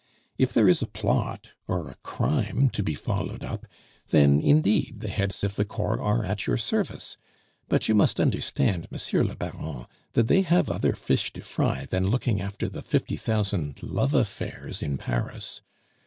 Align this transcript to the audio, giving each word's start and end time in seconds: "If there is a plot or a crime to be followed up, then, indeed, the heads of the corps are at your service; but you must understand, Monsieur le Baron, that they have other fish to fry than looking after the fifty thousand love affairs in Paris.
"If 0.39 0.51
there 0.51 0.67
is 0.67 0.81
a 0.81 0.87
plot 0.87 1.51
or 1.67 1.87
a 1.87 1.93
crime 2.01 2.71
to 2.71 2.81
be 2.81 2.95
followed 2.95 3.43
up, 3.43 3.67
then, 4.07 4.39
indeed, 4.41 5.01
the 5.01 5.09
heads 5.09 5.43
of 5.43 5.53
the 5.53 5.63
corps 5.63 6.01
are 6.01 6.25
at 6.25 6.47
your 6.47 6.57
service; 6.57 7.17
but 7.69 7.87
you 7.87 7.93
must 7.93 8.19
understand, 8.19 8.87
Monsieur 8.89 9.23
le 9.23 9.35
Baron, 9.35 9.85
that 10.13 10.27
they 10.27 10.41
have 10.41 10.71
other 10.71 10.93
fish 10.93 11.31
to 11.33 11.41
fry 11.43 11.85
than 11.85 12.07
looking 12.09 12.41
after 12.41 12.67
the 12.67 12.81
fifty 12.81 13.15
thousand 13.15 13.83
love 13.83 14.15
affairs 14.15 14.81
in 14.81 14.97
Paris. 14.97 15.61